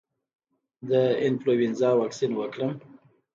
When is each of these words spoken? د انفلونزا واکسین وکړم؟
د 0.89 0.91
انفلونزا 1.27 1.89
واکسین 2.01 2.31
وکړم؟ 2.35 2.73